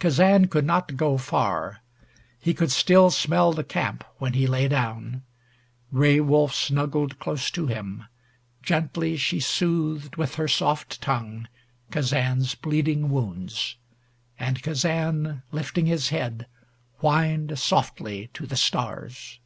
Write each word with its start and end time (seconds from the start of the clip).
Kazan 0.00 0.48
could 0.48 0.64
not 0.64 0.96
go 0.96 1.16
far. 1.16 1.82
He 2.40 2.52
could 2.52 2.72
still 2.72 3.12
smell 3.12 3.52
the 3.52 3.62
camp 3.62 4.02
when 4.16 4.32
he 4.32 4.48
lay 4.48 4.66
down. 4.66 5.22
Gray 5.94 6.18
Wolf 6.18 6.52
snuggled 6.52 7.20
close 7.20 7.48
to 7.52 7.68
him. 7.68 8.02
Gently 8.60 9.16
she 9.16 9.38
soothed 9.38 10.16
with 10.16 10.34
her 10.34 10.48
soft 10.48 11.00
tongue 11.00 11.46
Kazan's 11.92 12.56
bleeding 12.56 13.08
wounds. 13.10 13.76
And 14.36 14.60
Kazan, 14.64 15.44
lifting 15.52 15.86
his 15.86 16.08
head, 16.08 16.48
whined 16.96 17.56
softly 17.56 18.30
to 18.34 18.46
the 18.48 18.56
stars. 18.56 19.38